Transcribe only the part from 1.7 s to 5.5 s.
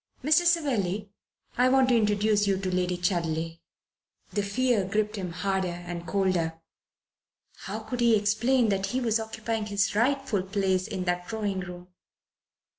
to introduce you to Lady Chudley." The fear gripped him